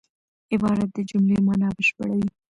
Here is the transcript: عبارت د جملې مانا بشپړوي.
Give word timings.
عبارت 0.53 0.89
د 0.93 0.97
جملې 1.09 1.37
مانا 1.47 1.69
بشپړوي. 1.77 2.27